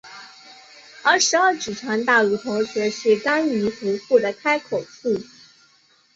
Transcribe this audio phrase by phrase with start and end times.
[1.03, 5.21] 而十二指肠大乳头则是肝胰壶腹的开口处。